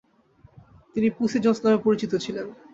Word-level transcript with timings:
তিনি 0.95 1.07
"Pussy 1.17 1.37
Jones" 1.39 1.59
নামে 1.63 1.79
পরিচিত 1.85 2.11
ছিলেন। 2.15 2.47